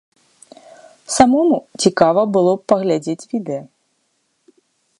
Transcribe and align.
Самому 1.15 1.57
цікава 1.85 2.21
было 2.37 2.51
б 2.61 2.65
паглядзець 2.73 3.27
відэа. 3.35 3.61